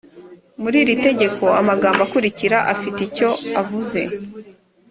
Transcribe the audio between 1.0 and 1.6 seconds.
tegeko